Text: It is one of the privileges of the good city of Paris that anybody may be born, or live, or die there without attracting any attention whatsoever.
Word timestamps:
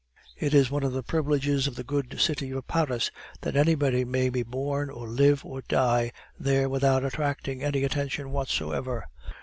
It 0.35 0.55
is 0.55 0.71
one 0.71 0.81
of 0.81 0.93
the 0.93 1.03
privileges 1.03 1.67
of 1.67 1.75
the 1.75 1.83
good 1.83 2.19
city 2.19 2.49
of 2.49 2.65
Paris 2.67 3.11
that 3.41 3.55
anybody 3.55 4.03
may 4.03 4.31
be 4.31 4.41
born, 4.41 4.89
or 4.89 5.07
live, 5.07 5.45
or 5.45 5.61
die 5.61 6.11
there 6.39 6.67
without 6.67 7.05
attracting 7.05 7.61
any 7.61 7.83
attention 7.83 8.31
whatsoever. 8.31 9.05